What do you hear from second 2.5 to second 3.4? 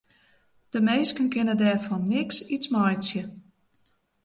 eat meitsje.